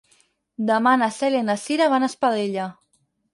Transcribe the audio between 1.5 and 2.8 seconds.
na Cira van a Espadella.